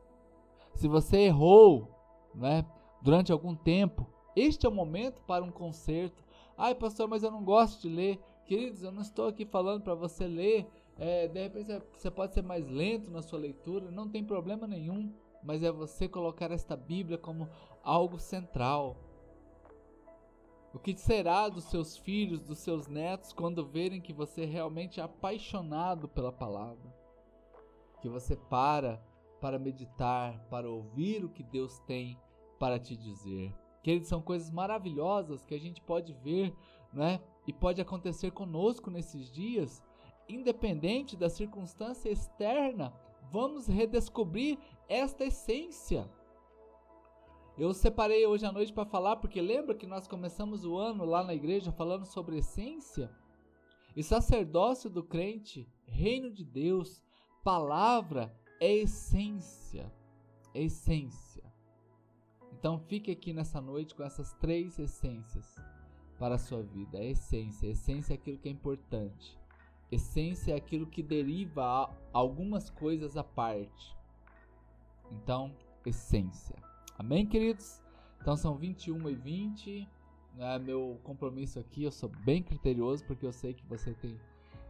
Se 0.75 0.87
você 0.89 1.21
errou, 1.21 1.89
né, 2.35 2.67
durante 3.01 3.33
algum 3.33 3.55
tempo, 3.55 4.07
este 4.37 4.67
é 4.67 4.69
o 4.69 4.75
momento 4.75 5.23
para 5.23 5.43
um 5.43 5.51
conserto. 5.51 6.23
Ai, 6.55 6.75
pastor, 6.75 7.09
mas 7.09 7.23
eu 7.23 7.31
não 7.31 7.43
gosto 7.43 7.81
de 7.81 7.89
ler. 7.89 8.21
Queridos, 8.53 8.83
eu 8.83 8.93
não 8.93 9.01
estou 9.01 9.29
aqui 9.29 9.47
falando 9.47 9.83
para 9.83 9.95
você 9.95 10.27
ler. 10.27 10.67
É, 10.99 11.27
de 11.27 11.43
repente 11.43 11.73
você 11.97 12.11
pode 12.11 12.35
ser 12.35 12.43
mais 12.43 12.69
lento 12.69 13.11
na 13.11 13.23
sua 13.23 13.39
leitura, 13.39 13.91
não 13.91 14.09
tem 14.09 14.23
problema 14.23 14.67
nenhum 14.67 15.11
mas 15.43 15.63
é 15.63 15.73
você 15.73 16.09
colocar 16.09 16.51
esta 16.51 16.77
Bíblia 16.77 17.19
como 17.19 17.49
algo 17.83 18.19
central. 18.19 18.97
O 20.73 20.79
que 20.79 20.97
será 20.97 21.49
dos 21.49 21.65
seus 21.65 21.97
filhos, 21.97 22.41
dos 22.41 22.59
seus 22.59 22.87
netos, 22.87 23.33
quando 23.33 23.67
verem 23.67 24.01
que 24.01 24.13
você 24.13 24.43
é 24.43 24.47
realmente 24.47 25.01
é 25.01 25.03
apaixonado 25.03 26.09
pela 26.09 26.33
palavra? 26.33 26.95
Que 28.01 28.09
você 28.09 28.37
para 28.37 29.03
para 29.41 29.59
meditar, 29.59 30.39
para 30.49 30.71
ouvir 30.71 31.25
o 31.25 31.29
que 31.29 31.43
Deus 31.43 31.79
tem 31.81 32.17
para 32.61 32.79
te 32.79 32.97
dizer. 32.97 33.53
Que 33.83 34.05
são 34.05 34.23
coisas 34.23 34.51
maravilhosas 34.53 35.45
que 35.45 35.55
a 35.55 35.59
gente 35.59 35.83
pode 35.83 36.13
ver, 36.13 36.55
né? 36.93 37.21
E 37.47 37.53
pode 37.53 37.81
acontecer 37.81 38.31
conosco 38.31 38.91
nesses 38.91 39.31
dias, 39.31 39.83
independente 40.29 41.17
da 41.17 41.29
circunstância 41.29 42.09
externa 42.09 42.93
vamos 43.33 43.67
redescobrir 43.67 44.59
esta 44.87 45.25
essência. 45.25 46.09
Eu 47.57 47.73
separei 47.73 48.27
hoje 48.27 48.45
à 48.45 48.53
noite 48.53 48.73
para 48.73 48.85
falar, 48.85 49.17
porque 49.17 49.41
lembra 49.41 49.75
que 49.75 49.87
nós 49.87 50.07
começamos 50.07 50.65
o 50.65 50.77
ano 50.77 51.05
lá 51.05 51.25
na 51.25 51.35
igreja 51.35 51.73
falando 51.73 52.05
sobre 52.05 52.39
essência? 52.39 53.11
E 53.97 54.03
sacerdócio 54.03 54.89
do 54.89 55.03
crente, 55.03 55.67
reino 55.87 56.31
de 56.31 56.45
Deus, 56.45 57.03
palavra 57.43 58.35
é 58.61 58.75
essência. 58.75 59.93
É 60.55 60.63
essência. 60.63 61.43
Então 62.53 62.79
fique 62.79 63.11
aqui 63.11 63.33
nessa 63.33 63.61
noite 63.61 63.95
com 63.95 64.03
essas 64.03 64.33
três 64.35 64.79
essências 64.79 65.55
para 66.23 66.37
a 66.37 66.39
sua 66.39 66.63
vida. 66.63 66.99
É 66.99 67.11
essência. 67.11 67.67
essência 67.67 68.15
é 68.15 68.17
aquilo 68.17 68.39
que 68.39 68.49
é 68.49 68.53
importante. 68.53 69.37
Essência 69.91 70.53
é 70.53 70.57
aquilo 70.57 70.87
que 70.87 71.03
deriva 71.03 71.91
algumas 72.13 72.71
coisas 72.71 73.17
à 73.17 73.25
parte. 73.25 73.97
Então, 75.11 75.53
essência. 75.85 76.55
Amém, 76.97 77.27
queridos? 77.27 77.83
Então 78.21 78.37
são 78.37 78.55
21 78.55 79.11
e 79.11 79.17
20. 79.17 79.89
Né? 80.37 80.59
Meu 80.61 81.01
compromisso 81.03 81.59
aqui, 81.59 81.83
eu 81.83 81.91
sou 81.91 82.09
bem 82.09 82.41
criterioso 82.41 83.05
porque 83.05 83.27
eu 83.27 83.33
sei 83.33 83.53
que 83.53 83.67
você 83.67 83.93
tem 83.93 84.17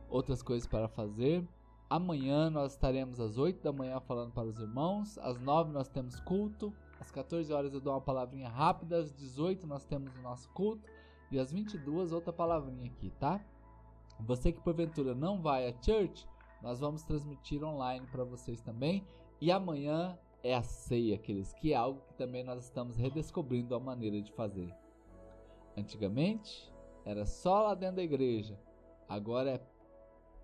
outras 0.08 0.42
coisas 0.42 0.66
para 0.66 0.88
fazer. 0.88 1.46
Amanhã 1.90 2.48
nós 2.48 2.72
estaremos 2.72 3.20
às 3.20 3.36
8 3.36 3.62
da 3.62 3.74
manhã 3.74 4.00
falando 4.00 4.32
para 4.32 4.48
os 4.48 4.58
irmãos. 4.58 5.18
Às 5.18 5.38
9 5.38 5.70
nós 5.70 5.86
temos 5.86 6.18
culto. 6.20 6.72
Às 6.98 7.10
14 7.10 7.52
horas 7.52 7.74
eu 7.74 7.80
dou 7.80 7.92
uma 7.92 8.00
palavrinha 8.00 8.48
rápida. 8.48 8.96
Às 8.96 9.12
18 9.12 9.66
nós 9.66 9.84
temos 9.84 10.16
o 10.16 10.22
nosso 10.22 10.48
culto. 10.54 10.90
E 11.32 11.38
às 11.38 11.50
22 11.50 12.12
outra 12.12 12.32
palavrinha 12.32 12.90
aqui, 12.90 13.10
tá? 13.18 13.42
Você 14.20 14.52
que 14.52 14.60
porventura 14.60 15.14
não 15.14 15.40
vai 15.40 15.66
à 15.66 15.72
church, 15.82 16.28
nós 16.62 16.78
vamos 16.78 17.02
transmitir 17.02 17.64
online 17.64 18.06
para 18.06 18.22
vocês 18.22 18.60
também. 18.60 19.04
E 19.40 19.50
amanhã 19.50 20.16
é 20.42 20.54
a 20.54 20.62
ceia, 20.62 21.16
aqueles 21.16 21.52
que 21.54 21.72
é 21.72 21.76
algo 21.76 22.02
que 22.02 22.14
também 22.14 22.44
nós 22.44 22.64
estamos 22.64 22.96
redescobrindo 22.96 23.74
a 23.74 23.80
maneira 23.80 24.20
de 24.20 24.30
fazer. 24.32 24.72
Antigamente 25.76 26.70
era 27.04 27.24
só 27.24 27.62
lá 27.62 27.74
dentro 27.74 27.96
da 27.96 28.02
igreja. 28.02 28.60
Agora 29.08 29.52
é 29.52 29.60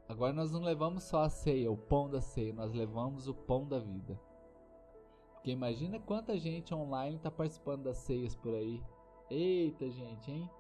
agora 0.09 0.33
nós 0.33 0.51
não 0.51 0.63
levamos 0.63 1.05
só 1.05 1.23
a 1.23 1.29
ceia, 1.29 1.71
o 1.71 1.77
pão 1.77 2.09
da 2.09 2.23
ceia, 2.23 2.55
nós 2.55 2.73
levamos 2.73 3.29
o 3.29 3.35
pão 3.35 3.69
da 3.69 3.79
vida. 3.79 4.19
Porque 5.35 5.51
imagina 5.51 6.01
quanta 6.01 6.39
gente 6.39 6.75
online 6.75 7.17
está 7.17 7.31
participando 7.31 7.85
das 7.85 7.99
ceias 7.99 8.35
por 8.35 8.55
aí. 8.55 8.83
Eita, 9.31 9.91
gente, 9.91 10.31
hein? 10.33 10.51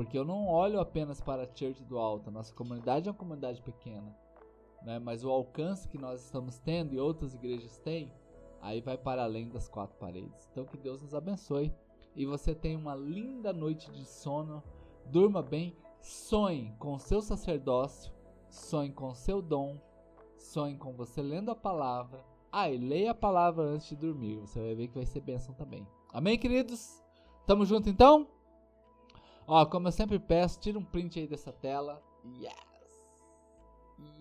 Porque 0.00 0.16
eu 0.16 0.24
não 0.24 0.48
olho 0.48 0.80
apenas 0.80 1.20
para 1.20 1.42
a 1.42 1.46
Church 1.54 1.84
do 1.84 1.98
Alto. 1.98 2.30
Nossa 2.30 2.54
comunidade 2.54 3.06
é 3.06 3.12
uma 3.12 3.18
comunidade 3.18 3.60
pequena. 3.60 4.16
Né? 4.82 4.98
Mas 4.98 5.26
o 5.26 5.30
alcance 5.30 5.86
que 5.86 5.98
nós 5.98 6.24
estamos 6.24 6.58
tendo 6.58 6.94
e 6.94 6.98
outras 6.98 7.34
igrejas 7.34 7.76
têm, 7.80 8.10
aí 8.62 8.80
vai 8.80 8.96
para 8.96 9.22
além 9.22 9.50
das 9.50 9.68
quatro 9.68 9.98
paredes. 9.98 10.48
Então 10.50 10.64
que 10.64 10.78
Deus 10.78 11.02
nos 11.02 11.14
abençoe. 11.14 11.70
E 12.16 12.24
você 12.24 12.54
tenha 12.54 12.78
uma 12.78 12.94
linda 12.94 13.52
noite 13.52 13.90
de 13.90 14.06
sono. 14.06 14.62
Durma 15.04 15.42
bem. 15.42 15.76
Sonhe 16.00 16.74
com 16.78 16.94
o 16.94 16.98
seu 16.98 17.20
sacerdócio. 17.20 18.10
Sonhe 18.48 18.92
com 18.92 19.08
o 19.08 19.14
seu 19.14 19.42
dom. 19.42 19.76
Sonhe 20.38 20.78
com 20.78 20.94
você 20.94 21.20
lendo 21.20 21.50
a 21.50 21.54
palavra. 21.54 22.24
Ah, 22.50 22.70
e 22.70 22.78
leia 22.78 23.10
a 23.10 23.14
palavra 23.14 23.64
antes 23.64 23.90
de 23.90 23.96
dormir. 23.96 24.38
Você 24.38 24.60
vai 24.60 24.74
ver 24.74 24.88
que 24.88 24.94
vai 24.94 25.04
ser 25.04 25.20
bênção 25.20 25.54
também. 25.54 25.86
Amém, 26.10 26.38
queridos? 26.38 27.04
Tamo 27.46 27.66
junto 27.66 27.90
então? 27.90 28.39
Ó, 29.52 29.66
como 29.66 29.88
eu 29.88 29.92
sempre 29.92 30.16
peço, 30.16 30.60
tira 30.60 30.78
um 30.78 30.84
print 30.84 31.18
aí 31.18 31.26
dessa 31.26 31.52
tela. 31.52 32.00
Yes! 32.40 32.54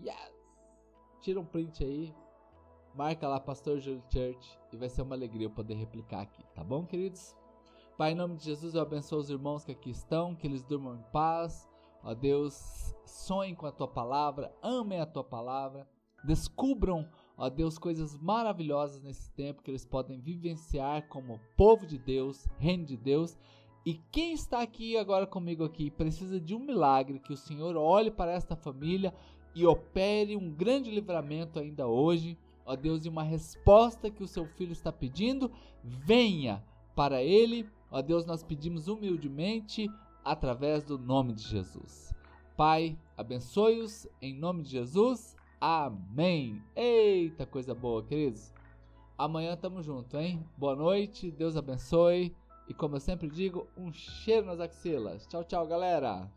Yes! 0.04 0.34
Tira 1.22 1.40
um 1.40 1.46
print 1.46 1.84
aí. 1.84 2.16
Marca 2.96 3.28
lá 3.28 3.40
Pastor 3.40 3.78
Júlio 3.78 4.02
Church 4.12 4.60
e 4.74 4.76
vai 4.76 4.90
ser 4.90 5.04
uma 5.04 5.14
alegria 5.14 5.46
eu 5.46 5.52
poder 5.52 5.76
replicar 5.76 6.22
aqui, 6.22 6.44
tá 6.56 6.64
bom, 6.64 6.84
queridos? 6.84 7.38
Pai, 7.96 8.14
em 8.14 8.16
nome 8.16 8.38
de 8.38 8.46
Jesus, 8.46 8.74
eu 8.74 8.82
abençoo 8.82 9.20
os 9.20 9.30
irmãos 9.30 9.64
que 9.64 9.72
aqui 9.72 9.92
estão, 9.92 10.36
que 10.36 10.48
eles 10.48 10.64
durmam 10.64 10.96
em 10.96 11.12
paz. 11.12 11.70
Ó 12.04 12.16
Deus, 12.16 12.96
sonhem 13.06 13.54
com 13.54 13.68
a 13.68 13.72
tua 13.72 13.88
palavra, 13.88 14.52
amem 14.64 15.00
a 15.00 15.06
tua 15.06 15.24
palavra, 15.24 15.88
descubram, 16.24 17.08
ó 17.38 17.52
Deus, 17.52 17.78
coisas 17.78 18.18
maravilhosas 18.18 19.04
nesse 19.04 19.32
tempo 19.34 19.62
que 19.62 19.70
eles 19.70 19.86
podem 19.86 20.20
vivenciar 20.20 21.08
como 21.08 21.40
povo 21.56 21.86
de 21.86 22.00
Deus, 22.00 22.48
reino 22.58 22.84
de 22.84 22.98
Deus 22.98 23.38
e 23.86 23.96
quem 24.12 24.34
está 24.34 24.62
aqui 24.62 24.98
agora 24.98 25.26
comigo 25.26 25.64
aqui 25.64 25.90
precisa 25.90 26.40
de 26.40 26.54
um 26.54 26.60
milagre 26.60 27.20
que 27.20 27.34
o 27.34 27.38
Senhor 27.38 27.76
olhe 27.76 28.12
para 28.12 28.32
esta 28.32 28.56
família 28.56 29.14
e 29.56 29.66
opere 29.66 30.36
um 30.36 30.52
grande 30.52 30.92
livramento 30.92 31.60
ainda 31.60 31.88
hoje. 31.88 32.38
Ó 32.66 32.76
Deus, 32.76 33.06
e 33.06 33.10
uma 33.10 33.24
resposta 33.24 34.12
que 34.12 34.24
o 34.24 34.28
seu 34.28 34.46
filho 34.46 34.74
está 34.74 34.92
pedindo, 34.92 35.52
venha 35.84 36.64
para 36.96 37.24
ele. 37.24 37.68
Ó 37.90 38.02
Deus, 38.02 38.26
nós 38.26 38.44
pedimos 38.44 38.88
humildemente 38.88 39.90
através 40.24 40.84
do 40.84 40.98
nome 40.98 41.34
de 41.34 41.44
Jesus. 41.44 42.14
Pai, 42.56 42.98
abençoe-os 43.18 44.08
em 44.22 44.34
nome 44.34 44.64
de 44.64 44.72
Jesus. 44.72 45.36
Amém. 45.60 46.62
Eita, 46.76 47.46
coisa 47.46 47.74
boa, 47.74 48.04
queridos. 48.04 48.54
Amanhã 49.18 49.58
tamo 49.58 49.82
junto, 49.82 50.18
hein? 50.18 50.46
Boa 50.58 50.76
noite, 50.76 51.32
Deus 51.32 51.58
abençoe. 51.58 52.36
E 52.70 52.74
como 52.74 52.96
eu 52.96 53.00
sempre 53.00 53.28
digo, 53.28 53.68
um 53.76 53.92
cheiro 53.92 54.46
nas 54.46 54.60
axilas. 54.60 55.26
Tchau, 55.26 55.44
tchau, 55.44 55.66
galera! 55.66 56.28